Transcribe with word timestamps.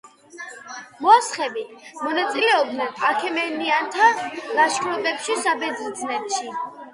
მოსხები 1.05 1.65
მონაწილეობდნენ 2.05 3.03
აქემენიანთა 3.09 4.09
ლაშქრობებში 4.61 5.37
საბერძნეთში. 5.45 6.45